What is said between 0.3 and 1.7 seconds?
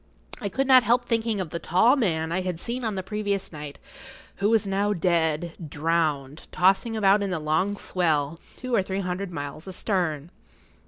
I could not help thinking of the